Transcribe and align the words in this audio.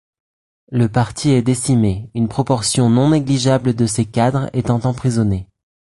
Le 0.71 0.89
parti 0.89 1.29
est 1.29 1.43
décimé, 1.43 2.09
une 2.15 2.27
proportion 2.27 2.89
non 2.89 3.11
négligeable 3.11 3.75
de 3.75 3.85
ses 3.85 4.05
cadres 4.05 4.49
étant 4.51 4.79
emprisonnée. 4.83 5.47